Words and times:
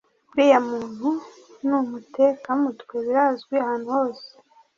uriya 0.31 0.59
muntu 0.69 1.07
numutekamutwe 1.67 2.95
birazwi 3.05 3.53
ahantu 3.65 3.87
hose 3.95 4.27